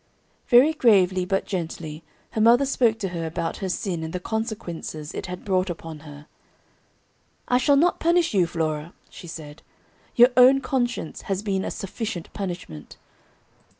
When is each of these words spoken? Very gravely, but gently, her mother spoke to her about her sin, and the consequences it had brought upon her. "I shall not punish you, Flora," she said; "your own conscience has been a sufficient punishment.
Very 0.47 0.73
gravely, 0.73 1.25
but 1.25 1.45
gently, 1.45 2.01
her 2.31 2.41
mother 2.41 2.65
spoke 2.65 2.97
to 2.97 3.09
her 3.09 3.23
about 3.27 3.57
her 3.57 3.69
sin, 3.69 4.01
and 4.01 4.13
the 4.13 4.19
consequences 4.19 5.13
it 5.13 5.27
had 5.27 5.45
brought 5.45 5.69
upon 5.69 5.99
her. 5.99 6.25
"I 7.47 7.59
shall 7.59 7.75
not 7.75 7.99
punish 7.99 8.33
you, 8.33 8.47
Flora," 8.47 8.93
she 9.11 9.27
said; 9.27 9.61
"your 10.15 10.29
own 10.35 10.59
conscience 10.59 11.21
has 11.29 11.43
been 11.43 11.63
a 11.63 11.69
sufficient 11.69 12.33
punishment. 12.33 12.97